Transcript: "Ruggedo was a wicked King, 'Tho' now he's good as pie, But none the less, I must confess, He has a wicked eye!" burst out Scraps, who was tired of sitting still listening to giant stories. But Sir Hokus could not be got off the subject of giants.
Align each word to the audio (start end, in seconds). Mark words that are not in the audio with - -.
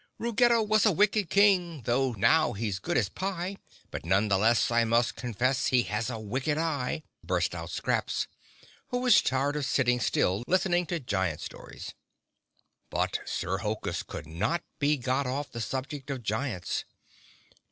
"Ruggedo 0.17 0.63
was 0.63 0.83
a 0.87 0.91
wicked 0.91 1.29
King, 1.29 1.83
'Tho' 1.83 2.13
now 2.13 2.53
he's 2.53 2.79
good 2.79 2.97
as 2.97 3.07
pie, 3.07 3.57
But 3.91 4.03
none 4.03 4.29
the 4.29 4.37
less, 4.39 4.71
I 4.71 4.83
must 4.83 5.15
confess, 5.15 5.67
He 5.67 5.83
has 5.83 6.09
a 6.09 6.17
wicked 6.17 6.57
eye!" 6.57 7.03
burst 7.23 7.53
out 7.53 7.69
Scraps, 7.69 8.25
who 8.87 8.99
was 9.01 9.21
tired 9.21 9.55
of 9.57 9.63
sitting 9.63 9.99
still 9.99 10.43
listening 10.47 10.87
to 10.87 10.99
giant 10.99 11.39
stories. 11.39 11.93
But 12.89 13.19
Sir 13.25 13.59
Hokus 13.59 14.01
could 14.01 14.25
not 14.25 14.63
be 14.79 14.97
got 14.97 15.27
off 15.27 15.51
the 15.51 15.61
subject 15.61 16.09
of 16.09 16.23
giants. 16.23 16.83